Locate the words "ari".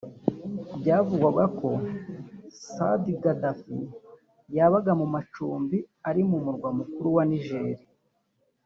6.09-6.21